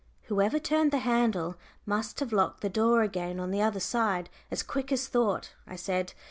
[0.29, 4.63] "Whoever turned the handle must have locked the door again on the other side as
[4.63, 6.15] quick as thought," I said.